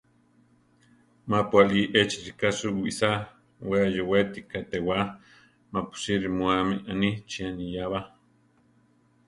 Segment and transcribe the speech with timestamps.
[1.29, 3.09] Mapu alí echi rika suwísa,
[3.67, 4.97] we ayóweti katéwa,
[5.71, 7.99] mapusí rimúami aní chí aniyába.